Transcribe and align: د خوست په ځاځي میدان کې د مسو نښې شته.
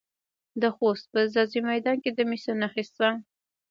د 0.61 0.63
خوست 0.75 1.05
په 1.13 1.19
ځاځي 1.33 1.59
میدان 1.69 1.97
کې 2.03 2.11
د 2.13 2.19
مسو 2.29 2.51
نښې 2.61 2.83
شته. 2.89 3.07